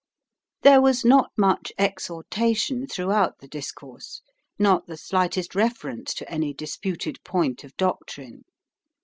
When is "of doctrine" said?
7.63-8.45